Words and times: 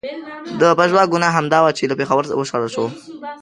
د 0.59 0.61
پژواک 0.79 1.07
ګناه 1.13 1.35
همدا 1.37 1.59
وه 1.61 1.71
چې 1.77 1.83
له 1.89 1.95
پېښوره 1.99 2.29
و 2.37 2.47
شړل 2.49 2.69
شو. 2.75 2.85